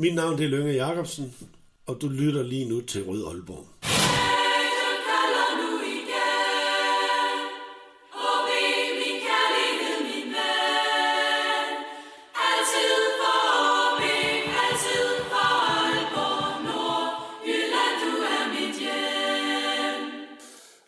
[0.00, 1.34] Mit navn det er Lønge Jacobsen,
[1.86, 3.66] og du lytter lige nu til Rød Aalborg.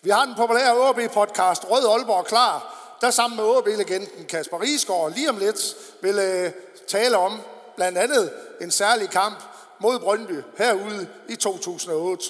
[0.02, 5.30] Vi har den populære OB-podcast Rød Aalborg klar, der sammen med OB-legenden Kasper Riesgaard lige
[5.30, 6.52] om lidt vil øh,
[6.88, 7.32] tale om
[7.76, 9.42] blandt andet en særlig kamp
[9.78, 12.24] mod Brøndby herude i 2008.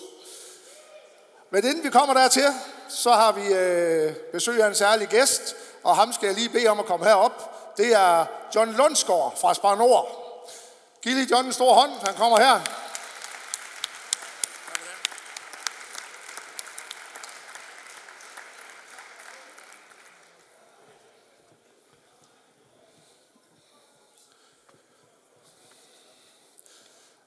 [1.51, 2.47] Men inden vi kommer dertil,
[2.89, 6.69] så har vi øh, besøg af en særlig gæst, og ham skal jeg lige bede
[6.69, 7.57] om at komme herop.
[7.77, 10.17] Det er John Lundsgaard fra Spar Nord.
[11.03, 12.61] Giv lige John en stor hånd, han kommer her.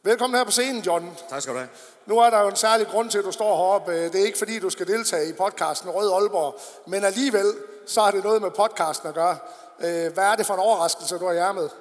[0.06, 1.18] Velkommen her på scenen, John.
[1.30, 1.70] Tak skal du have.
[2.06, 4.04] Nu er der jo en særlig grund til, at du står heroppe.
[4.04, 7.54] Det er ikke fordi, du skal deltage i podcasten Rød Aalborg, men alligevel
[7.88, 9.38] så har det noget med podcasten at gøre.
[9.80, 11.72] Øh, hvad er det for en overraskelse, du har hjermet?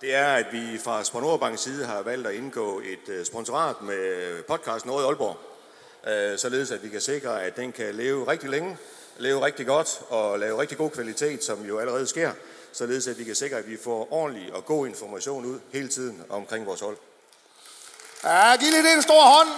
[0.00, 4.42] Det er, at vi fra Sponsorbanks side har valgt at indgå et øh, sponsorat med
[4.42, 5.36] podcasten Rød Aalborg.
[6.12, 8.78] Øh, således at vi kan sikre, at den kan leve rigtig længe,
[9.18, 12.30] leve rigtig godt og lave rigtig god kvalitet, som jo allerede sker.
[12.72, 16.22] Således at vi kan sikre, at vi får ordentlig og god information ud hele tiden
[16.30, 16.96] omkring vores hold.
[18.24, 19.48] Ja, giv lige det en stor hånd.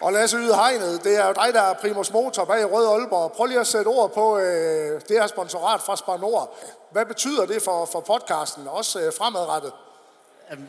[0.00, 3.32] Og Lasse Yde Hegnet, det er jo dig, der er primus motor bag Rød Aalborg.
[3.32, 6.58] Prøv lige at sætte ord på øh, det her sponsorat fra Spar Nord.
[6.90, 9.72] Hvad betyder det for, for podcasten, også øh, fremadrettet?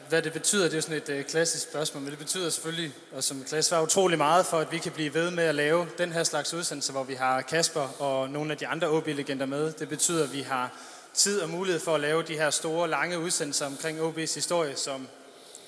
[0.10, 2.94] Hvad det betyder, det er jo sådan et øh, klassisk spørgsmål, men det betyder selvfølgelig,
[3.16, 5.88] og som klasse var utrolig meget for, at vi kan blive ved med at lave
[5.98, 9.72] den her slags udsendelse, hvor vi har Kasper og nogle af de andre OB-legender med.
[9.72, 10.72] Det betyder, at vi har
[11.16, 15.08] tid og mulighed for at lave de her store, lange udsendelser omkring OB's historie, som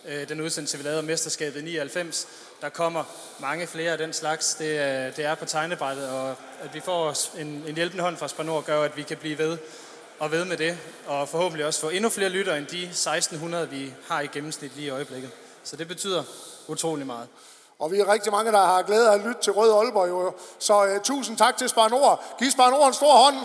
[0.06, 2.28] øh, den udsendelse, vi lavede om mesterskabet i 99.
[2.62, 3.04] Der kommer
[3.40, 4.56] mange flere af den slags.
[4.56, 6.30] Det, øh, det er på tegnebrættet, og
[6.62, 9.58] at vi får en, en hjælpende hånd fra Spanor gør, at vi kan blive ved
[10.20, 13.94] og ved med det, og forhåbentlig også få endnu flere lyttere end de 1600, vi
[14.08, 15.30] har i gennemsnit lige i øjeblikket.
[15.64, 16.24] Så det betyder
[16.68, 17.28] utrolig meget.
[17.80, 20.10] Og vi er rigtig mange, der har glædet af at lytte til Røde Aalborg.
[20.10, 20.34] Jo.
[20.60, 22.24] Så uh, tusind tak til Spar Nord.
[22.40, 23.36] Giv Spar Nord en stor hånd.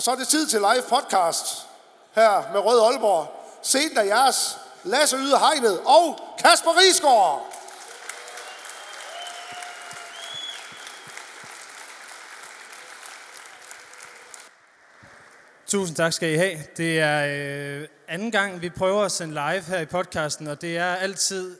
[0.00, 1.44] Og så er det tid til live podcast
[2.14, 3.28] her med Rød Aalborg.
[3.62, 7.52] Sent af jeres Lasse Yde Hegnet og Kasper Risgaard.
[15.66, 16.58] Tusind tak skal I have.
[16.76, 17.26] Det er
[17.80, 21.56] øh, anden gang, vi prøver at sende live her i podcasten, og det er altid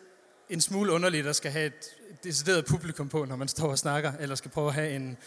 [0.50, 1.84] en smule underligt at skal have et
[2.24, 5.18] decideret publikum på, når man står og snakker, eller skal prøve at have en,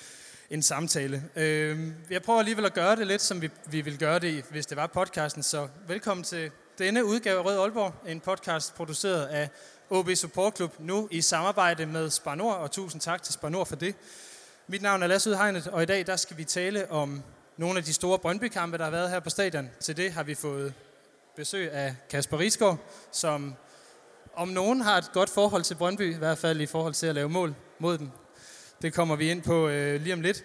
[0.53, 1.24] en samtale.
[1.36, 4.66] Øhm, jeg prøver alligevel at gøre det lidt, som vi, vi vil gøre det, hvis
[4.66, 5.44] det var podcasten.
[5.44, 9.50] Så velkommen til denne udgave af Rød Aalborg, en podcast produceret af
[9.90, 13.96] OB Support Club, nu i samarbejde med Spanor, og tusind tak til Spanor for det.
[14.68, 17.24] Mit navn er Lasse Udhegnet, og i dag der skal vi tale om
[17.58, 19.70] nogle af de store Brøndby-kampe, der har været her på stadion.
[19.80, 20.74] Til det har vi fået
[21.35, 22.78] besøg af Kasper Risgaard,
[23.12, 23.56] som
[24.35, 27.16] om nogen har et godt forhold til Brøndby, i hvert fald i forhold til at
[27.16, 28.09] lave mål mod dem.
[28.83, 30.44] Det kommer vi ind på øh, lige om lidt.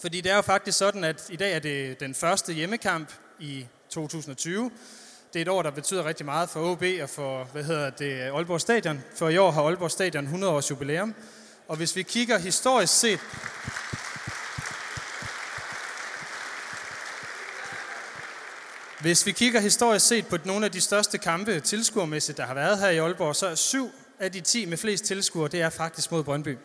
[0.00, 3.66] Fordi det er jo faktisk sådan, at i dag er det den første hjemmekamp i
[3.90, 4.70] 2020.
[5.32, 8.20] Det er et år, der betyder rigtig meget for OB og for hvad hedder det,
[8.20, 9.02] Aalborg Stadion.
[9.16, 11.14] For i år har Aalborg Stadion 100 års jubilæum.
[11.68, 13.20] Og hvis vi kigger historisk set...
[19.00, 22.78] Hvis vi kigger historisk set på nogle af de største kampe tilskuermæssigt, der har været
[22.78, 23.90] her i Aalborg, så er syv
[24.20, 26.56] af de 10 med flest tilskuere, det er faktisk mod Brøndby.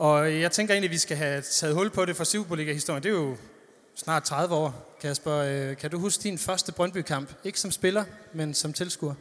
[0.00, 3.02] Og jeg tænker egentlig, at vi skal have taget hul på det for Superliga-historien.
[3.02, 3.36] Det er jo
[3.94, 4.96] snart 30 år.
[5.00, 7.32] Kasper, øh, kan du huske din første Brøndby-kamp?
[7.44, 9.14] Ikke som spiller, men som tilskuer.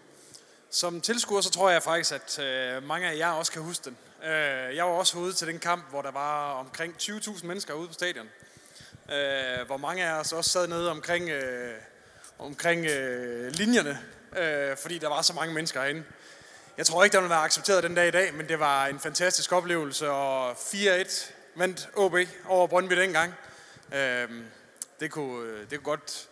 [0.69, 3.97] Som tilskuer, så tror jeg faktisk, at øh, mange af jer også kan huske den.
[4.23, 7.87] Øh, jeg var også ude til den kamp, hvor der var omkring 20.000 mennesker ude
[7.87, 8.27] på stadion.
[9.11, 11.73] Øh, hvor mange af os også sad nede omkring, øh,
[12.39, 13.99] omkring øh, linjerne,
[14.37, 16.03] øh, fordi der var så mange mennesker herinde.
[16.79, 18.99] Jeg tror ikke, der ville være accepteret den dag i dag, men det var en
[18.99, 22.15] fantastisk oplevelse, og 4-1 vandt OB
[22.45, 23.33] over Brøndby dengang.
[23.93, 24.43] Øhm,
[24.99, 26.27] det, kunne, det, kunne godt,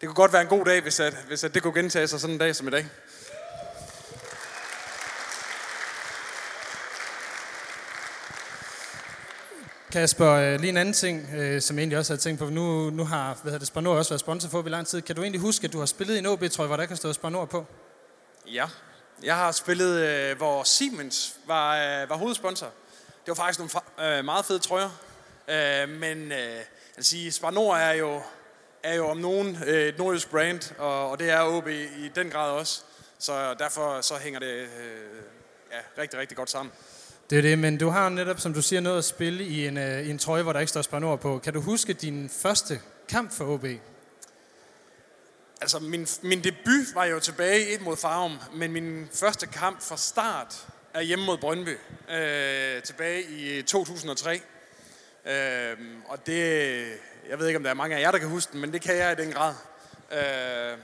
[0.00, 2.20] det kunne godt være en god dag, hvis, at, hvis at det kunne gentage sig
[2.20, 2.86] sådan en dag som i dag.
[9.92, 12.50] Kasper, øh, lige en anden ting, øh, som jeg egentlig også havde tænkt på.
[12.50, 15.02] Nu, nu har hvad hedder det, Spanor også været sponsor for i lang tid.
[15.02, 17.12] Kan du egentlig huske, at du har spillet i en OB-trøje, hvor der kan stå
[17.12, 17.66] Spanor på?
[18.46, 18.68] Ja,
[19.22, 22.66] jeg har spillet, øh, hvor Siemens var, øh, var hovedsponsor.
[23.06, 24.90] Det var faktisk nogle fa- øh, meget fede trøjer.
[25.48, 26.64] Øh, men øh, jeg
[26.96, 28.22] vil sige, Spar Nord er jo,
[28.82, 32.30] er jo om nogen øh, et nordisk brand, og, og det er OB i den
[32.30, 32.82] grad også.
[33.18, 34.68] Så derfor så hænger det øh,
[35.72, 36.72] ja, rigtig, rigtig godt sammen.
[37.30, 39.76] Det er det, men du har netop, som du siger, noget at spille i en,
[39.78, 41.38] øh, i en trøje, hvor der ikke står Spanor på.
[41.38, 43.64] Kan du huske din første kamp for OB?
[45.62, 49.96] Altså, min, min debut var jo tilbage et mod Farum, men min første kamp fra
[49.96, 51.78] start er hjemme mod Brøndby,
[52.10, 54.40] øh, tilbage i 2003.
[55.26, 56.42] Øh, øhm, og det,
[57.28, 58.82] jeg ved ikke, om der er mange af jer, der kan huske den, men det
[58.82, 59.54] kan jeg i den grad.
[60.12, 60.78] Øh,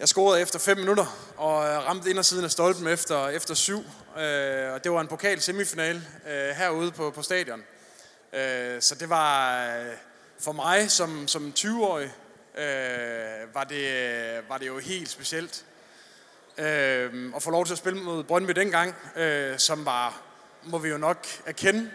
[0.00, 3.78] jeg scorede efter 5 minutter, og ramte indersiden af stolpen efter, efter syv.
[4.18, 7.62] Øh, og det var en pokal semifinal øh, herude på, på stadion.
[8.32, 9.92] Øh, så det var øh,
[10.40, 12.12] for mig som, som 20-årig,
[12.58, 13.88] øh, var, det,
[14.48, 15.64] var det jo helt specielt.
[16.58, 20.22] Øh, at få lov til at spille mod Brøndby dengang, øh, som var,
[20.62, 21.90] må vi jo nok erkende,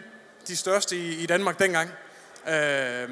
[0.48, 1.90] de største i, i Danmark dengang.
[2.46, 3.08] Øh,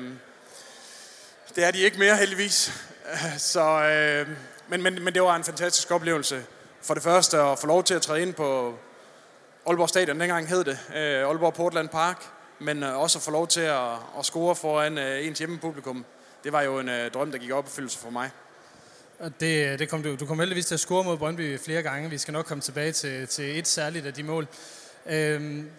[1.56, 2.72] det er de ikke mere, heldigvis.
[3.52, 4.28] Så, øh,
[4.68, 6.44] men, men, men det var en fantastisk oplevelse.
[6.82, 8.78] For det første at få lov til at træde ind på
[9.66, 12.24] Aalborg Stadion, dengang hed det, øh, Aalborg Portland Park,
[12.58, 16.04] men øh, også at få lov til at, at score foran øh, ens hjemmepublikum.
[16.44, 18.30] Det var jo en øh, drøm, der gik op i fyldelse for mig.
[19.18, 21.82] Og det, øh, det kom du, du kom heldigvis til at score mod Brøndby flere
[21.82, 22.10] gange.
[22.10, 24.46] Vi skal nok komme tilbage til, til et særligt af de mål.
[25.06, 25.70] Øhm,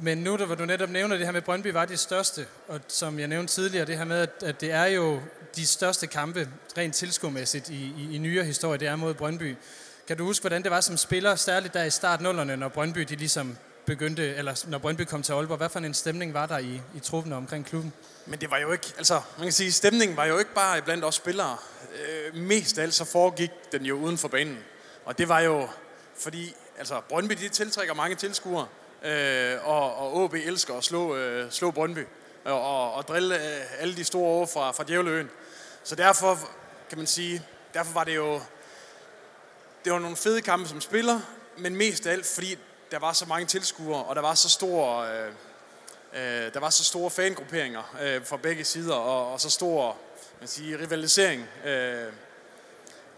[0.00, 2.80] men nu, hvor du netop nævner det her med, at Brøndby var de største, og
[2.88, 5.20] som jeg nævnte tidligere, det her med, at, at det er jo
[5.56, 9.56] de største kampe, rent tilskuermæssigt i, i, i nyere historie, det er mod Brøndby.
[10.06, 13.16] Kan du huske, hvordan det var som spiller, særligt der i startnullerne, når Brøndby de
[13.16, 13.56] ligesom
[13.88, 17.00] begyndte, eller når Brøndby kom til Aalborg, hvad for en stemning var der i, i
[17.00, 17.92] truppen omkring klubben?
[18.26, 21.04] Men det var jo ikke, altså man kan sige, stemningen var jo ikke bare blandt
[21.04, 21.56] os spillere.
[21.94, 24.58] Øh, mest af alt så foregik den jo uden for banen.
[25.04, 25.68] Og det var jo,
[26.18, 28.66] fordi altså Brøndby de tiltrækker mange tilskuere,
[29.04, 32.06] øh, og, og AB elsker at slå, øh, slå Brøndby,
[32.44, 35.30] og, og, og drille øh, alle de store over fra, fra Djævleøen.
[35.84, 36.38] Så derfor
[36.88, 37.42] kan man sige,
[37.74, 38.40] derfor var det jo,
[39.84, 41.20] det var nogle fede kampe som spiller,
[41.58, 42.58] men mest af alt, fordi
[42.90, 45.28] der var så mange tilskuere, og der var så stor, øh,
[46.14, 49.96] øh, der var så store fangrupperinger øh, fra begge sider, og, og så stor
[50.40, 51.46] man siger, rivalisering.
[51.66, 52.12] Øh,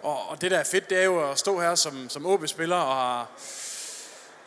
[0.03, 2.77] og, og det der er fedt, det er jo at stå her som, som OB-spiller
[2.77, 3.31] og har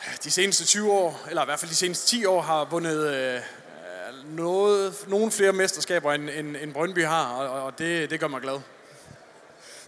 [0.07, 3.13] øh, de seneste 20 år, eller i hvert fald de seneste 10 år, har vundet
[3.13, 3.41] øh,
[4.25, 8.41] noget, nogle flere mesterskaber, end, end, end Brøndby har, og, og det, det gør mig
[8.41, 8.59] glad.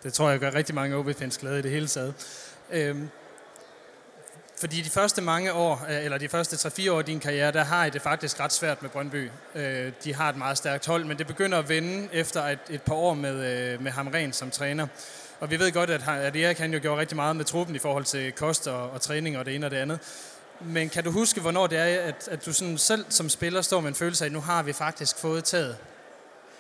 [0.04, 2.14] Det tror jeg gør rigtig mange OB-fans glade i det hele taget.
[2.72, 3.10] Øhm,
[4.66, 7.64] fordi de første mange år, øh, eller de første 3-4 år i din karriere, der
[7.64, 9.30] har I det faktisk ret svært med Brøndby.
[9.56, 12.82] Øh, de har et meget stærkt hold, men det begynder at vende efter et, et
[12.82, 14.88] par år med, øh, med Hamren som træner.
[15.40, 17.80] Og vi ved godt, at, at Erik han jo gjorde rigtig meget med truppen i
[17.80, 20.00] forhold til kost og, og træning og det ene og det andet.
[20.62, 23.82] Men kan du huske, hvornår det er, at, at du sådan selv som spiller står
[23.82, 25.78] med en følelse af, at nu har vi faktisk fået taget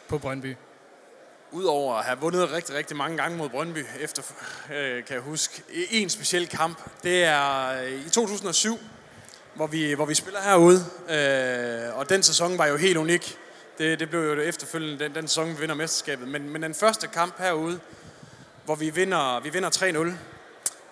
[0.07, 0.55] på Brøndby?
[1.51, 4.21] Udover at have vundet rigtig, rigtig mange gange mod Brøndby, efter,
[4.73, 8.79] øh, kan jeg huske, en speciel kamp, det er øh, i 2007,
[9.53, 10.85] hvor vi, hvor vi spiller herude.
[11.09, 13.37] Øh, og den sæson var jo helt unik.
[13.77, 16.27] Det, det blev jo efterfølgende den, den sæson, vi vinder mesterskabet.
[16.27, 17.79] Men, men den første kamp herude,
[18.65, 19.69] hvor vi vinder, vi vinder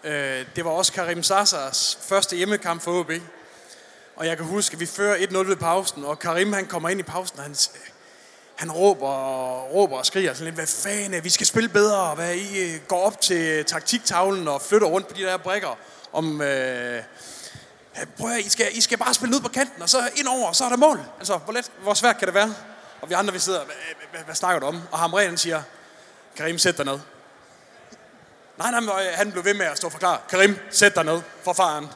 [0.03, 3.11] 3-0, øh, det var også Karim Sassas første hjemmekamp for OB.
[4.15, 6.99] Og jeg kan huske, at vi fører 1-0 ved pausen, og Karim han kommer ind
[6.99, 7.55] i pausen, og han,
[8.55, 12.59] han råber, råber og skriger sådan lidt, hvad fanden, vi skal spille bedre, hvad I
[12.59, 15.77] øh, går op til taktiktavlen og flytter rundt på de der brækker,
[16.13, 17.03] om, øh,
[18.19, 20.47] prøv at, I skal, I skal bare spille ud på kanten, og så ind over,
[20.47, 20.99] og så er der mål.
[21.17, 22.55] Altså, hvor, let, hvor svært kan det være?
[23.01, 23.59] Og vi andre, vi sidder,
[24.11, 24.81] hvad, hvad, snakker du om?
[24.91, 25.61] Og Hamren siger,
[26.37, 26.99] Karim, sæt dig ned.
[28.57, 30.21] Nej, nej, øh, han blev ved med at stå for klar.
[30.29, 31.87] Karim, sæt dig ned for faren.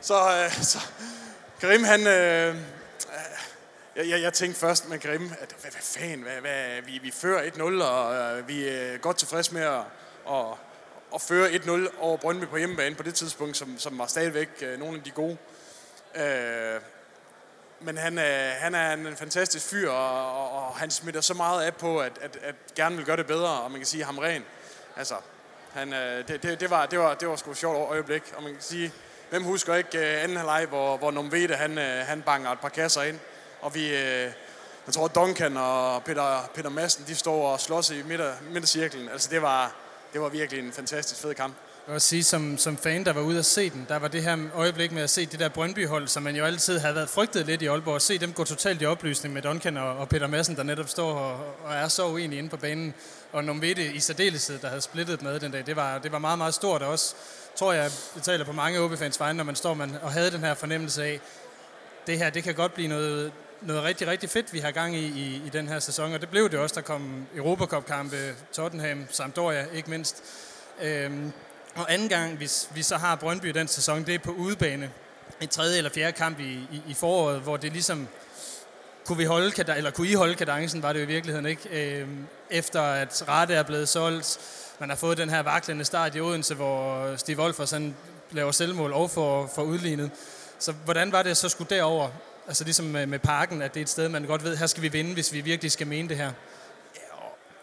[0.00, 0.78] Så, øh, så
[1.60, 2.06] Karim, han...
[2.06, 2.56] Øh,
[3.96, 7.10] jeg, jeg, jeg tænkte først med Grimme, at hvad, hvad fanden, hvad, hvad, vi, vi
[7.10, 9.80] fører 1-0, og øh, vi er godt tilfreds med at,
[10.30, 10.46] at,
[11.14, 14.78] at føre 1-0 over Brøndby på hjemmebane på det tidspunkt, som, som var stadigvæk øh,
[14.78, 15.36] nogle af de gode.
[16.14, 16.80] Øh,
[17.80, 21.64] men han, øh, han er en fantastisk fyr, og, og, og han smitter så meget
[21.64, 24.18] af på, at, at, at gerne vil gøre det bedre, og man kan sige ham
[24.18, 24.44] ren.
[24.96, 25.14] Altså,
[25.72, 28.42] han, øh, det, det, det, var, det, var, det var sgu et sjovt øjeblik, og
[28.42, 28.92] man kan sige,
[29.30, 32.68] hvem husker ikke øh, anden halvleg, hvor, hvor Nomvede, han, øh, han banger et par
[32.68, 33.18] kasser ind,
[33.64, 34.30] og vi, øh,
[34.86, 39.08] jeg tror Duncan og Peter, Peter Madsen, de står og slås i midter, midtercirklen.
[39.08, 39.74] Altså det var,
[40.12, 41.54] det var virkelig en fantastisk fed kamp.
[41.86, 44.22] Jeg vil sige, som, som fan, der var ude at se den, der var det
[44.22, 47.46] her øjeblik med at se det der Brøndby-hold, som man jo altid havde været frygtet
[47.46, 50.26] lidt i Aalborg, at se dem gå totalt i opløsning med Duncan og, og Peter
[50.26, 52.94] Madsen, der netop står og, og er så uenige inde på banen.
[53.32, 56.38] Og Nomvete i særdeleshed, der havde splittet med den dag, det var, det var meget,
[56.38, 57.14] meget stort og også,
[57.56, 60.40] tror jeg, det taler på mange OB-fans vegne, når man står man, og havde den
[60.40, 61.20] her fornemmelse af,
[62.06, 63.32] det her, det kan godt blive noget,
[63.66, 66.28] noget rigtig, rigtig fedt, vi har gang i, i i den her sæson, og det
[66.28, 66.74] blev det også.
[66.74, 70.22] Der kom Europacup-kampe, Tottenham, Sampdoria ikke mindst.
[70.82, 71.32] Øhm,
[71.74, 74.90] og anden gang, hvis vi så har Brøndby den sæson, det er på udebane.
[75.40, 78.08] En tredje eller fjerde kamp i, i, i foråret, hvor det ligesom
[79.06, 81.68] kunne vi holde, eller kunne I holde kadencen, var det jo i virkeligheden ikke.
[82.00, 84.38] Øhm, efter at Rette er blevet solgt,
[84.80, 87.96] man har fået den her vaklende start i Odense, hvor Stig Wolfers han
[88.30, 90.10] laver selvmål og for, får udlignet.
[90.58, 92.08] Så hvordan var det så skulle derover,
[92.46, 94.82] altså ligesom med, med parken, at det er et sted, man godt ved, her skal
[94.82, 96.32] vi vinde, hvis vi virkelig skal mene det her?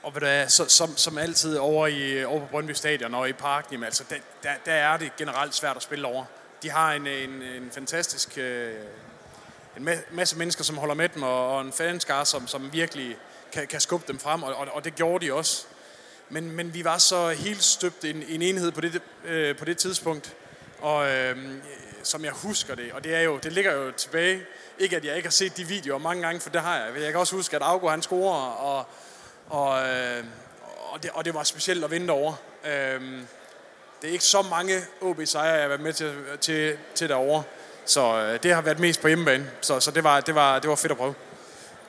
[0.04, 3.30] Og ved du, er, så, som, som altid over, i, over på Brøndby Stadion og
[3.30, 6.26] i parken, jamen, altså, der, der, der er det generelt svært at spille over.
[6.64, 8.74] De har en, en, en fantastisk øh,
[9.78, 13.18] en masse mennesker, som holder med dem, og, og en fanskar, som, som virkelig
[13.52, 15.66] kan, kan skubbe dem frem, og, og, og det gjorde de også.
[16.30, 19.78] Men, men vi var så helt støbt en, en enhed på det, øh, på det
[19.78, 20.36] tidspunkt,
[20.80, 21.38] og øh,
[22.04, 24.42] som jeg husker det, og det, er jo, det ligger jo tilbage,
[24.80, 27.02] ikke at jeg ikke har set de videoer mange gange, for det har jeg.
[27.02, 28.86] Jeg kan også huske, at Augo han scorer, og,
[29.50, 30.24] og, øh,
[30.92, 32.34] og, det, og det var specielt at vinde over.
[32.66, 33.02] Øh,
[34.02, 37.44] det er ikke så mange OB-sejre, jeg har været med til, til, til derovre.
[37.86, 39.52] Så øh, det har været mest på hjemmebane.
[39.62, 41.14] Så, så det, var, det, var, det var fedt at prøve.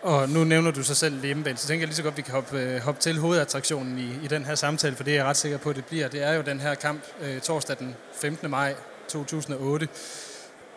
[0.02, 2.22] Og nu nævner du så selv hjemmebane, så tænker jeg lige så godt, at vi
[2.22, 5.24] kan hoppe, øh, hoppe til hovedattraktionen i, i den her samtale, for det er jeg
[5.24, 6.08] ret sikker på, at det bliver.
[6.08, 8.50] Det er jo den her kamp øh, torsdag den 15.
[8.50, 8.74] maj
[9.12, 9.88] 2008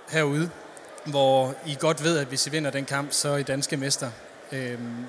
[0.10, 0.50] herude,
[1.06, 4.12] hvor I godt ved, at hvis I vinder den kamp, så er I danske mester.
[4.52, 5.06] Øhm,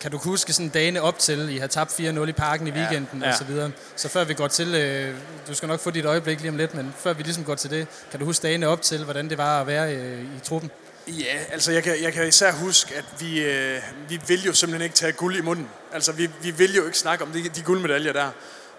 [0.00, 3.20] kan du huske sådan dagene op til, I har tabt 4-0 i parken i weekenden
[3.20, 3.32] ja, ja.
[3.32, 3.70] og så videre.
[3.96, 5.14] Så før vi går til, øh,
[5.48, 7.70] du skal nok få dit øjeblik lige om lidt, men før vi ligesom går til
[7.70, 10.70] det, kan du huske dagene op til, hvordan det var at være øh, i truppen?
[11.08, 14.84] Ja, altså jeg kan, jeg kan især huske, at vi, øh, vi vil jo simpelthen
[14.84, 15.68] ikke tage guld i munden.
[15.92, 18.30] Altså vi, vi vil jo ikke snakke om de, de guldmedaljer der.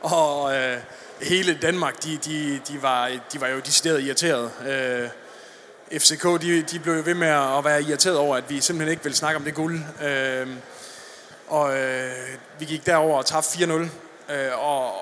[0.02, 0.78] Og øh,
[1.22, 4.52] hele Danmark, de, de, de, var, de var jo decideret irriteret.
[4.68, 5.10] Øh,
[6.00, 9.04] FCK, de, de blev jo ved med at være irriteret over, at vi simpelthen ikke
[9.04, 9.80] ville snakke om det guld.
[10.04, 10.48] Øh,
[11.48, 12.12] og øh,
[12.60, 13.90] vi gik derover og tabte 4-0, øh,
[14.54, 14.94] og,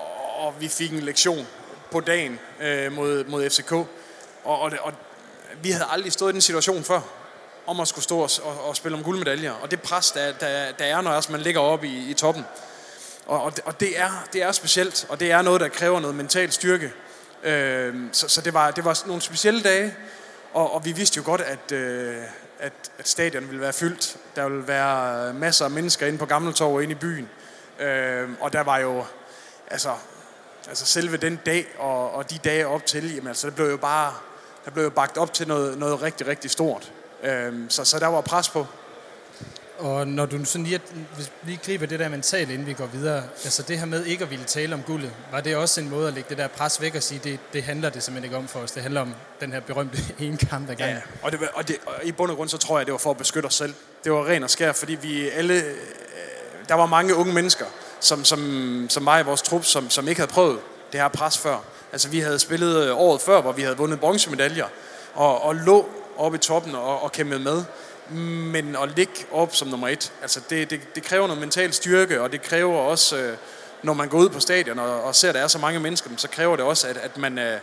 [0.44, 1.46] og vi fik en lektion
[1.90, 3.72] på dagen øh, mod, mod FCK.
[3.72, 3.88] Og,
[4.44, 4.92] og, og
[5.62, 7.00] vi havde aldrig stået i den situation før,
[7.66, 9.52] om at skulle stå og, og, og spille om guldmedaljer.
[9.52, 12.44] Og det pres, der, der, der er, når man ligger oppe i, i toppen.
[13.26, 16.00] Og, og, det, og det, er, det er specielt, og det er noget, der kræver
[16.00, 16.92] noget mental styrke.
[17.42, 19.94] Øh, så så det, var, det var nogle specielle dage,
[20.54, 22.16] og, og vi vidste jo godt, at, øh,
[22.58, 24.16] at, at stadion ville være fyldt.
[24.36, 27.28] Der ville være masser af mennesker inde på Gammeltorv inde i byen.
[27.80, 29.04] Øh, og der var jo,
[29.70, 29.90] altså,
[30.68, 33.76] altså selve den dag og, og de dage op til, jamen altså, det blev jo
[33.76, 34.14] bare,
[34.64, 36.92] der blev jo bagt op til noget, noget rigtig, rigtig stort.
[37.22, 38.66] Øh, så, så der var pres på.
[39.78, 40.80] Og når du sådan lige,
[41.14, 44.24] hvis lige griber det der mentale, inden vi går videre, altså det her med ikke
[44.24, 46.80] at ville tale om guldet, var det også en måde at lægge det der pres
[46.80, 48.70] væk og sige, det, det handler det simpelthen ikke om for os.
[48.70, 50.90] Det handler om den her berømte ene kamp der gang.
[50.90, 52.98] Ja, og, det, og, det, og i bund og grund, så tror jeg, det var
[52.98, 53.74] for at beskytte os selv.
[54.04, 55.74] Det var ren og skær, fordi vi alle, øh,
[56.68, 57.66] der var mange unge mennesker,
[58.00, 60.58] som, som, som mig i vores trup, som, som ikke havde prøvet
[60.92, 61.58] det her pres før.
[61.92, 64.66] Altså vi havde spillet øh, året før, hvor vi havde vundet bronzemedaljer,
[65.14, 67.64] og, og lå oppe i toppen og, og kæmpede med.
[68.10, 72.22] Men at ligge op som nummer et, altså det, det, det kræver noget mental styrke,
[72.22, 73.36] og det kræver også, øh,
[73.82, 76.10] når man går ud på stadion og, og ser, at der er så mange mennesker,
[76.16, 77.58] så kræver det også, at, at man, øh,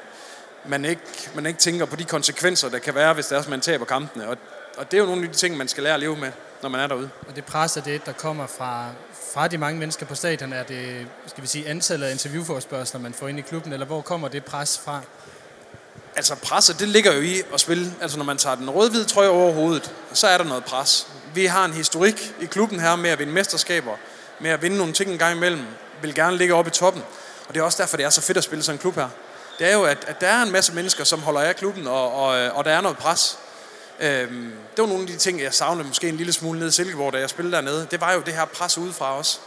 [0.66, 1.02] man, ikke,
[1.36, 3.86] man ikke tænker på de konsekvenser, der kan være, hvis det er, at man taber
[3.86, 4.28] kampene.
[4.28, 4.38] Og,
[4.78, 6.32] og det er jo nogle af de ting, man skal lære at leve med,
[6.62, 7.10] når man er derude.
[7.28, 8.90] Og det pres er det, der kommer fra,
[9.34, 13.14] fra de mange mennesker på stadion, er det skal vi sige, antallet af interviewforspørgseler, man
[13.14, 15.02] får ind i klubben, eller hvor kommer det pres fra?
[16.16, 17.94] Altså presset, det ligger jo i at spille.
[18.02, 21.08] Altså når man tager den rød-hvide trøje over hovedet, så er der noget pres.
[21.34, 23.92] Vi har en historik i klubben her med at vinde mesterskaber,
[24.40, 25.62] med at vinde nogle ting en gang imellem,
[26.02, 27.04] vil gerne ligge oppe i toppen.
[27.48, 29.10] Og det er også derfor, det er så fedt at spille sådan en klub her.
[29.60, 32.14] Det er jo, at, at der er en masse mennesker, som holder af klubben, og,
[32.14, 33.38] og, og der er noget pres.
[34.00, 36.72] Øhm, det var nogle af de ting, jeg savnede måske en lille smule nede i
[36.72, 37.88] Silkeborg, da jeg spillede dernede.
[37.92, 39.42] Det var jo det her pres udefra os.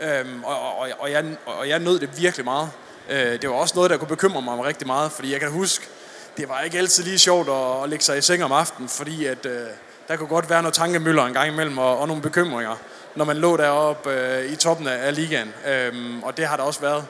[0.00, 2.70] Øhm, og, og, og, jeg, og jeg nød det virkelig meget.
[3.10, 5.88] Øh, det var også noget, der kunne bekymre mig rigtig meget, fordi jeg kan huske,
[6.36, 9.26] det var ikke altid lige sjovt at, at lægge sig i seng om aftenen, fordi
[9.26, 9.66] at, øh,
[10.08, 12.76] der kunne godt være noget tankemøller en gang imellem, og, og nogle bekymringer,
[13.14, 15.52] når man lå deroppe øh, i toppen af, af ligaen.
[15.66, 17.04] Øhm, og det har der også været.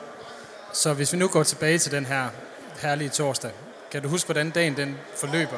[0.73, 2.27] Så hvis vi nu går tilbage til den her
[2.81, 3.51] herlige torsdag,
[3.91, 5.57] kan du huske, hvordan dagen den forløber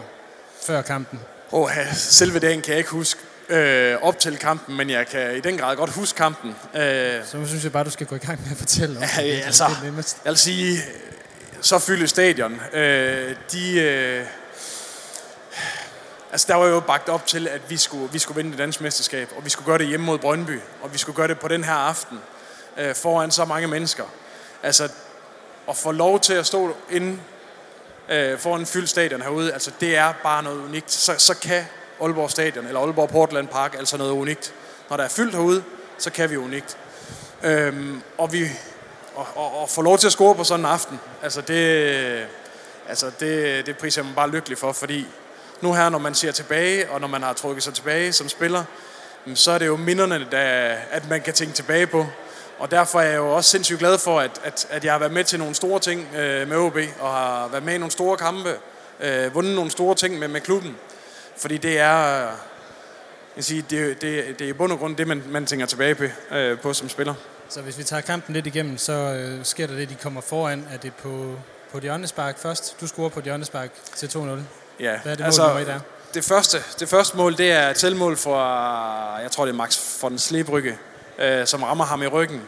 [0.61, 1.19] før kampen?
[1.51, 3.19] Oh, selve dagen kan jeg ikke huske
[3.49, 6.55] øh, op til kampen, men jeg kan i den grad godt huske kampen.
[6.75, 9.23] Øh, så synes jeg bare, du skal gå i gang med at fortælle om ja,
[9.23, 9.41] det.
[9.45, 9.65] Altså,
[10.25, 10.77] jeg vil sige,
[11.61, 12.61] så fylde stadion.
[12.73, 14.25] Øh, de, øh,
[16.31, 18.83] altså der var jo bagt op til, at vi skulle, vi skulle vinde det danske
[18.83, 21.47] mesterskab, og vi skulle gøre det hjemme mod Brøndby, og vi skulle gøre det på
[21.47, 22.19] den her aften,
[22.77, 24.03] øh, foran så mange mennesker.
[24.63, 24.89] Altså,
[25.69, 27.19] at få lov til at stå inde
[28.09, 30.91] øh, foran fyldt stadion herude, altså det er bare noget unikt.
[30.91, 31.65] Så, så kan
[32.01, 34.53] Aalborg Stadion, eller Aalborg Portland Park, altså noget unikt.
[34.89, 35.63] Når der er fyldt herude,
[35.97, 36.77] så kan vi unikt.
[37.43, 38.47] Øhm, og vi
[39.17, 42.27] og, og, og få lov til at score på sådan en aften, altså det,
[42.89, 45.07] altså det, det priser jeg mig bare lykkelig for, fordi
[45.61, 48.63] nu her, når man ser tilbage, og når man har trukket sig tilbage som spiller,
[49.35, 52.05] så er det jo minderne, der, at man kan tænke tilbage på.
[52.59, 55.11] Og derfor er jeg jo også sindssygt glad for, at, at, at jeg har været
[55.11, 58.17] med til nogle store ting øh, med OB, og har været med i nogle store
[58.17, 58.55] kampe,
[58.99, 60.77] øh, vundet nogle store ting med, med klubben.
[61.37, 62.27] Fordi det er,
[63.35, 65.95] jeg siger, det, det, det er i bund og grund det, man, man tænker tilbage
[65.95, 66.03] på,
[66.35, 67.13] øh, på som spiller.
[67.49, 70.67] Så hvis vi tager kampen lidt igennem, så øh, sker der det, de kommer foran.
[70.73, 71.35] Er det på,
[71.71, 72.81] på hjørnespark først?
[72.81, 74.19] Du scorer på hjørnespark til 2-0.
[74.19, 75.79] Ja, Hvad er det altså, mål nummer et er?
[76.13, 78.37] Det første, det første mål, det er et selvmål for,
[79.21, 80.77] jeg tror det er Max von Slebrygge,
[81.19, 82.41] øh, som rammer ham i ryggen.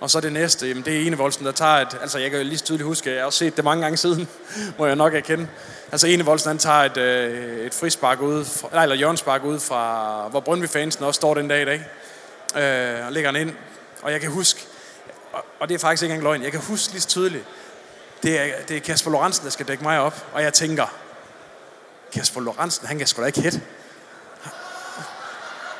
[0.00, 2.44] Og så det næste, jamen det er Enevoldsen, der tager et, altså jeg kan jo
[2.44, 4.28] lige tydeligt huske, jeg har også set det mange gange siden,
[4.78, 5.48] må jeg nok erkende.
[5.92, 10.28] Altså Enevoldsen, han tager et, øh, et frispark ud, fra, nej, eller hjørnspark ud fra,
[10.28, 11.84] hvor Brøndby-fansen også står den dag i dag,
[12.56, 13.56] øh, og lægger den ind.
[14.02, 14.66] Og jeg kan huske,
[15.60, 17.44] og, det er faktisk ikke engang løgn, jeg kan huske lige så tydeligt,
[18.22, 20.86] det er, det er Kasper Lorentzen, der skal dække mig op, og jeg tænker,
[22.12, 23.60] Kasper Lorentzen, han kan sgu da ikke hætte.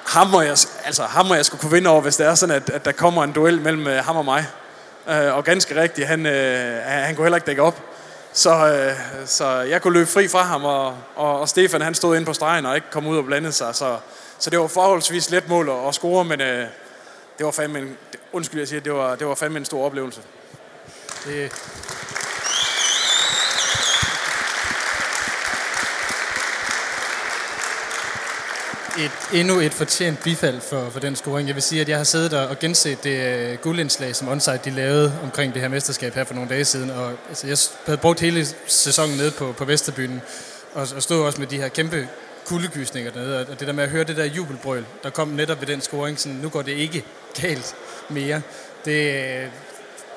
[0.07, 2.57] Ham må jeg, altså, ham må jeg skulle kunne vinde over, hvis det er sådan,
[2.57, 4.47] at, at der kommer en duel mellem uh, ham og mig.
[5.07, 6.33] Uh, og ganske rigtigt, han, uh,
[6.85, 7.81] han kunne heller ikke dække op.
[8.33, 12.17] Så, uh, så jeg kunne løbe fri fra ham, og, og, og Stefan han stod
[12.17, 13.75] inde på stregen og ikke kom ud og blandede sig.
[13.75, 13.97] Så,
[14.39, 16.67] så det var forholdsvis let mål at, at score, men uh,
[17.39, 17.97] det var fandme en,
[18.33, 20.21] undskyld jeg siger, det var, det var fandme en stor oplevelse.
[21.25, 21.53] Det,
[28.99, 31.49] et, endnu et fortjent bifald for, for den scoring.
[31.49, 34.71] Jeg vil sige, at jeg har siddet og genset det uh, guldindslag, som Onsite de
[34.71, 36.91] lavede omkring det her mesterskab her for nogle dage siden.
[36.91, 40.23] Og, altså, jeg havde brugt hele sæsonen nede på, på Vesterbyen,
[40.75, 42.09] og, og stod også med de her kæmpe
[42.45, 43.41] kuldegysninger dernede.
[43.41, 46.21] Og det der med at høre det der jubelbrøl, der kom netop ved den scoring,
[46.21, 47.05] sådan, nu går det ikke
[47.43, 47.75] galt
[48.09, 48.43] mere.
[48.85, 49.51] Det,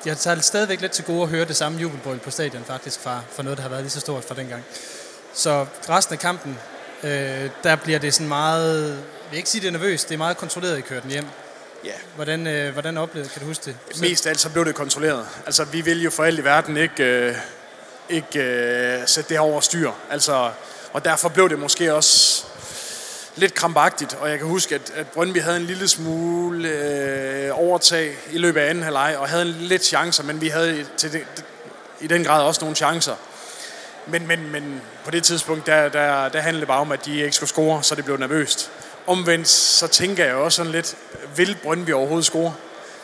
[0.06, 3.20] jeg tager stadigvæk lidt til gode at høre det samme jubelbrøl på stadion faktisk fra,
[3.32, 4.64] fra noget, der har været lige så stort fra dengang.
[5.34, 6.58] Så resten af kampen,
[7.02, 10.18] øh, der bliver det sådan meget, jeg vil ikke sige det er nervøst, det er
[10.18, 11.24] meget kontrolleret, I kører den hjem.
[11.84, 11.92] Ja.
[12.16, 13.76] Hvordan, øh, hvordan oplevede kan du huske det?
[13.90, 14.08] selv?
[14.08, 15.26] Mest af alt så blev det kontrolleret.
[15.46, 17.36] Altså vi vil jo for alt i verden ikke, øh,
[18.08, 19.90] ikke øh, sætte det her over styr.
[20.10, 20.50] Altså,
[20.92, 22.44] og derfor blev det måske også
[23.36, 24.14] lidt krampagtigt.
[24.14, 28.60] Og jeg kan huske, at, at Brøndby havde en lille smule øh, overtag i løbet
[28.60, 31.26] af anden halvleg, og havde en lidt chancer, men vi havde til det,
[32.00, 33.14] i den grad også nogle chancer.
[34.06, 37.16] Men, men, men på det tidspunkt, der, der, der handlede det bare om, at de
[37.16, 38.70] ikke skulle score, så det blev nervøst.
[39.06, 40.96] Omvendt, så tænker jeg også sådan lidt,
[41.36, 42.54] vil Brøndby overhovedet score?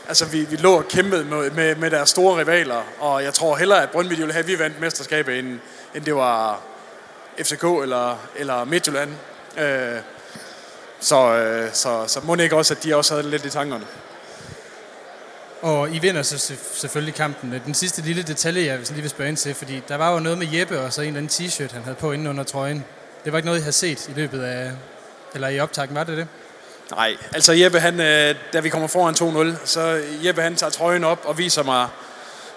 [0.09, 3.57] Altså, vi, vi lå og kæmpede med, med, med deres store rivaler, og jeg tror
[3.57, 5.59] hellere, at Brøndby ville have, at vi vandt mesterskabet, end,
[5.95, 6.61] end det var
[7.39, 9.11] FCK eller, eller Midtjylland.
[9.59, 9.99] Øh,
[11.00, 13.85] så, øh, så, så må det ikke også, at de også havde lidt i tankerne.
[15.62, 17.61] Og I vinder så se- selvfølgelig kampen.
[17.66, 20.38] Den sidste lille detalje, jeg lige vil spørge ind til, fordi der var jo noget
[20.38, 22.85] med Jeppe og så en eller anden t-shirt, han havde på inde under trøjen.
[23.24, 24.70] Det var ikke noget, I havde set i løbet af,
[25.35, 26.28] eller i optakken, var det det?
[26.90, 29.14] Nej, altså Jeppe, han, øh, da vi kommer foran
[29.54, 31.88] 2-0, så Jeppe han tager trøjen op og viser mig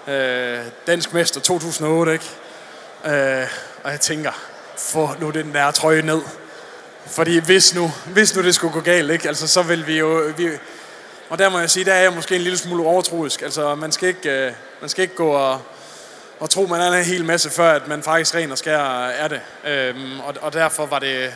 [0.08, 2.26] øh, dansk mester 2008, ikke?
[3.06, 3.48] Øh,
[3.84, 4.32] og jeg tænker,
[4.78, 6.22] få nu den der trøje ned.
[7.10, 9.28] Fordi hvis nu, hvis nu det skulle gå galt, ikke?
[9.28, 10.34] Altså, så vil vi jo...
[10.38, 10.50] Vi,
[11.30, 13.42] og der må jeg sige, der er jeg måske en lille smule overtroisk.
[13.42, 15.62] Altså, man skal ikke, øh, man skal ikke gå og,
[16.40, 19.28] og tro, man er en hel masse, før at man faktisk ren og skær er
[19.28, 19.42] det.
[19.66, 21.34] Øhm, og, og derfor var det...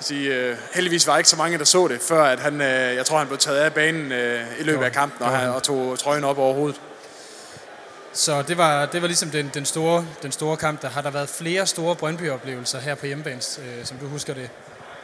[0.00, 3.06] Sige, øh, heldigvis var ikke så mange, der så det, før at han, øh, jeg
[3.06, 5.98] tror, han blev taget af banen øh, i løbet af kampen og, han, og tog
[5.98, 6.80] trøjen op over hovedet.
[8.12, 10.82] Så det var, det var ligesom den, den, store, den store kamp.
[10.82, 14.50] Der har der været flere store Brøndby-oplevelser her på hjemmebane, øh, som du husker det.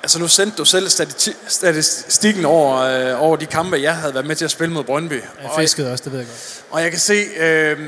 [0.05, 4.27] Altså nu sendte du selv stati- statistikken over, øh, over de kampe, jeg havde været
[4.27, 5.13] med til at spille mod Brøndby.
[5.43, 6.63] Jeg Og, fiskede også, det ved jeg godt.
[6.71, 7.79] og jeg kan se, øh,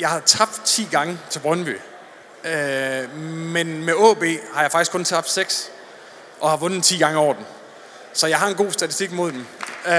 [0.00, 1.76] jeg har tabt 10 gange til Brøndby.
[2.44, 5.70] Øh, men med AB har jeg faktisk kun tabt 6,
[6.40, 7.44] og har vundet 10 gange over den.
[8.14, 9.46] Så jeg har en god statistik mod dem.
[9.86, 9.92] Øh,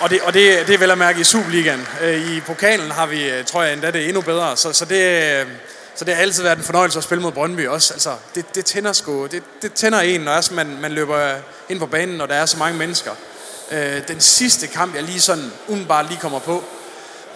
[0.00, 1.86] og det, og det, det er vel at mærke i Superligaen.
[2.00, 4.56] Øh, I pokalen har vi, øh, tror jeg endda, det er endnu bedre.
[4.56, 5.46] Så, så, det, øh,
[5.94, 7.94] så det har altid været en fornøjelse at spille mod Brøndby også.
[7.94, 11.34] Altså, det, det tænder sgu, det, det tænder en, når også man, man løber
[11.68, 13.10] ind på banen, når der er så mange mennesker.
[13.70, 16.64] Øh, den sidste kamp, jeg lige sådan umiddelbart lige kommer på,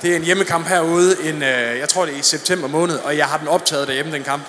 [0.03, 3.17] Det er en hjemmekamp herude, en, øh, jeg tror det er i september måned, og
[3.17, 4.43] jeg har den optaget derhjemme, den kamp.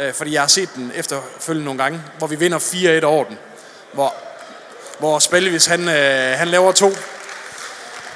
[0.00, 2.58] Øh, fordi jeg har set den efterfølgende nogle gange, hvor vi vinder
[3.02, 3.38] 4-1 over den.
[3.92, 4.14] Hvor,
[4.98, 6.92] hvor Spallevis, han, øh, han laver to.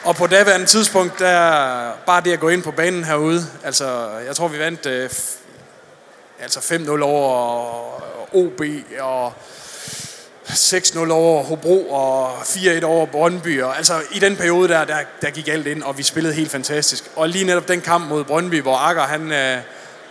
[0.09, 4.37] Og på daværende tidspunkt, der bare det at gå ind på banen herude, altså jeg
[4.37, 5.11] tror vi vandt øh,
[6.41, 8.61] altså 5-0 over OB
[9.01, 9.33] og
[10.49, 13.63] 6-0 over Hobro og 4-1 over Brøndby.
[13.63, 16.51] Og altså i den periode der, der, der gik alt ind, og vi spillede helt
[16.51, 17.11] fantastisk.
[17.17, 19.59] Og lige netop den kamp mod Brøndby, hvor Akker han, øh,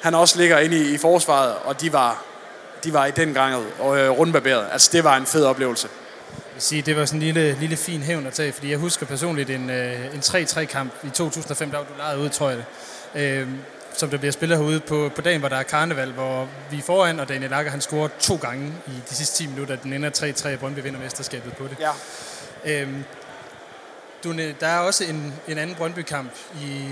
[0.02, 2.24] han også ligger inde i, i forsvaret, og de var,
[2.84, 4.68] de var i den gang og, øh, rundbarberet.
[4.72, 5.88] Altså det var en fed oplevelse.
[6.58, 9.06] Jeg sige, det var sådan en lille, lille fin hævn at tage, fordi jeg husker
[9.06, 12.66] personligt en, øh, en 3-3-kamp i 2005, der var du lejet ud, tror jeg det.
[13.22, 13.48] Øh,
[13.94, 16.82] som der bliver spillet herude på, på dagen, hvor der er karneval, hvor vi er
[16.82, 19.76] foran, og Daniel Akker han scorer to gange i de sidste 10 minutter.
[19.76, 21.78] Den ender 3-3, og Brøndby vinder mesterskabet på det.
[21.80, 22.82] Ja.
[22.82, 23.04] Øhm,
[24.24, 26.92] du, der er også en, en anden Brøndby-kamp i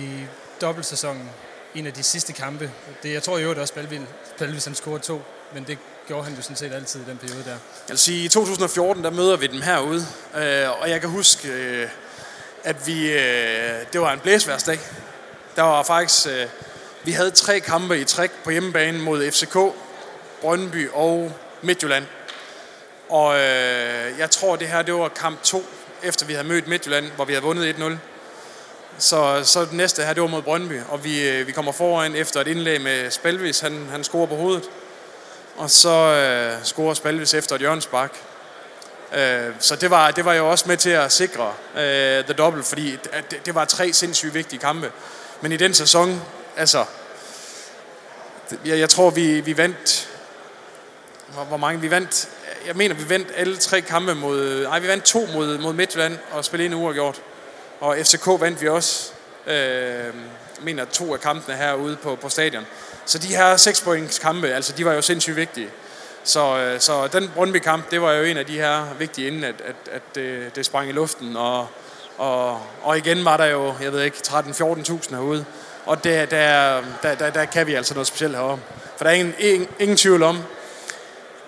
[0.62, 1.30] dobbeltsæsonen.
[1.76, 2.72] En af de sidste kampe.
[3.04, 4.08] Det, jeg tror i øvrigt også, Balvin,
[4.40, 5.22] Balvin han scorede to,
[5.54, 7.50] men det gjorde han jo sådan set altid i den periode der.
[7.50, 7.60] Jeg
[7.90, 11.90] vil sige, i 2014, der møder vi dem herude, øh, og jeg kan huske, øh,
[12.64, 13.20] at vi, øh,
[13.94, 14.80] det var en blæsværsdag.
[15.56, 16.48] Der var faktisk øh,
[17.06, 19.58] vi havde tre kampe i træk på hjemmebane mod FCK,
[20.42, 22.06] Brøndby og Midtjylland.
[23.10, 25.64] Og øh, jeg tror, det her det var kamp 2,
[26.04, 27.98] efter vi havde mødt Midtjylland, hvor vi havde vundet 1-0.
[28.98, 32.16] Så, så det næste her, det var mod Brøndby, og vi, øh, vi kommer foran
[32.16, 34.64] efter et indlæg med Spalvis, han, han scorer på hovedet.
[35.58, 38.18] Og så øh, scorer Spalvis efter et hjørnsbak.
[39.16, 42.64] Øh, så det var, det var jo også med til at sikre øh, the double,
[42.64, 44.92] fordi det, det var tre sindssygt vigtige kampe.
[45.42, 46.22] Men i den sæson,
[46.58, 46.86] altså,
[48.66, 50.10] jeg, jeg tror, vi, vi vandt,
[51.28, 52.30] hvor, hvor mange, vi vandt,
[52.68, 56.18] jeg mener, vi vandt alle tre kampe mod, nej, vi vandt to mod, mod Midtjylland
[56.32, 57.22] og spillede en uafgjort.
[57.80, 59.12] Og FCK vandt vi også,
[59.48, 60.14] øh,
[60.62, 62.66] mener, to af kampene herude på, på stadion.
[63.06, 65.70] Så de her seks points kampe, altså de var jo sindssygt vigtige.
[66.24, 69.56] Så, øh, så den Brøndby-kamp, det var jo en af de her vigtige, inden at,
[69.66, 71.36] at, at det, det sprang i luften.
[71.36, 71.68] Og,
[72.18, 75.46] og, og igen var der jo, jeg ved ikke, 13-14.000 herude.
[75.86, 78.60] Og der, der, der, der, der kan vi altså noget specielt herovre.
[78.98, 80.44] For der er ingen, ingen, ingen tvivl om,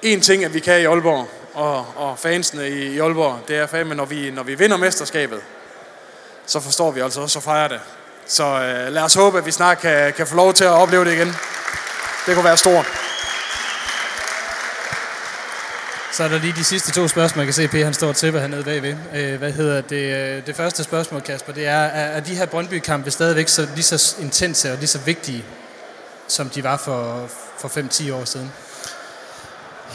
[0.01, 3.67] en ting, at vi kan i Aalborg, og, og fansene i, i Aalborg, det er
[3.67, 5.41] fandme, når vi, når vi vinder mesterskabet,
[6.47, 7.79] så forstår vi altså også at fejre det.
[8.27, 11.05] Så øh, lad os håbe, at vi snart kan, kan få lov til at opleve
[11.05, 11.27] det igen.
[12.25, 12.85] Det kunne være stort.
[16.13, 17.41] Så er der lige de sidste to spørgsmål.
[17.41, 17.73] Jeg kan se, at P.
[17.73, 18.95] han står til, hvad hernede bagved.
[19.15, 20.37] Øh, hvad hedder det?
[20.37, 24.15] Øh, det første spørgsmål, Kasper, det er, er de her Brøndby-kampe stadigvæk så, lige så
[24.21, 25.45] intense og lige så vigtige,
[26.27, 28.51] som de var for, for 5-10 år siden?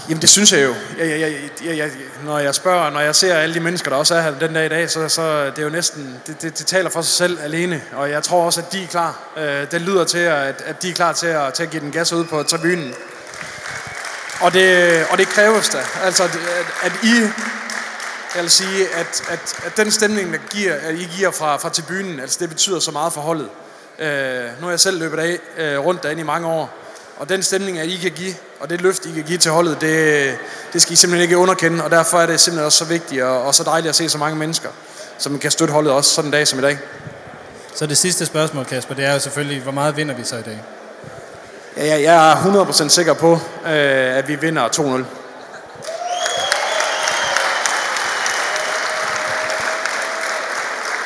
[0.09, 0.75] Jamen det synes jeg jo.
[0.99, 1.91] Jeg, jeg, jeg, jeg, jeg,
[2.25, 4.67] når jeg spørger, når jeg ser alle de mennesker, der også er her den dag
[4.67, 7.39] i dag, så, så det er jo næsten, det, det, det taler for sig selv
[7.43, 7.83] alene.
[7.93, 9.19] Og jeg tror også, at de er klar.
[9.37, 11.93] Øh, det lyder til, at, at de er klar til at, til at give den
[11.93, 12.95] gas ud på tribunen.
[14.41, 15.79] Og det, og det kræves da.
[16.05, 16.33] Altså, at,
[16.83, 17.21] at I,
[18.35, 21.69] jeg vil sige, at, at, at den stemning, der giver, at I giver fra, fra
[21.69, 23.49] tribunen, altså det betyder så meget for holdet.
[23.99, 26.82] Øh, nu har jeg selv løbet af øh, rundt derinde i mange år,
[27.23, 29.81] og den stemning, at I kan give, og det løft, I kan give til holdet,
[29.81, 30.35] det,
[30.73, 33.43] det skal I simpelthen ikke underkende, og derfor er det simpelthen også så vigtigt og,
[33.43, 34.69] og så dejligt at se så mange mennesker,
[35.19, 36.79] som kan støtte holdet også sådan en dag som i dag.
[37.75, 40.43] Så det sidste spørgsmål, Kasper, det er jo selvfølgelig, hvor meget vinder vi så i
[40.43, 40.63] dag?
[41.77, 43.33] Jeg, jeg er 100% sikker på,
[43.67, 45.22] øh, at vi vinder 2-0.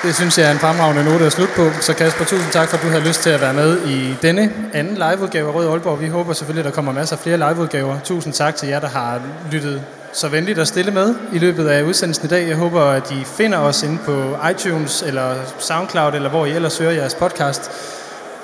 [0.07, 1.71] Det synes jeg er en fremragende note at slutte på.
[1.81, 4.53] Så Kasper, tusind tak for, at du har lyst til at være med i denne
[4.73, 6.01] anden liveudgave af Rød Aalborg.
[6.01, 7.99] Vi håber selvfølgelig, at der kommer masser af flere liveudgaver.
[8.05, 9.21] Tusind tak til jer, der har
[9.53, 12.49] lyttet så venligt og stille med i løbet af udsendelsen i dag.
[12.49, 16.79] Jeg håber, at I finder os inde på iTunes eller SoundCloud, eller hvor I ellers
[16.79, 17.71] hører jeres podcast.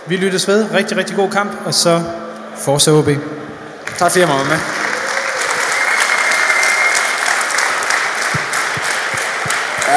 [0.07, 0.67] Vi lyttes ved.
[0.75, 2.03] Rigtig, rigtig god kamp, og så
[2.57, 3.09] Forza OB.
[3.99, 4.82] Tak fordi jeg var med.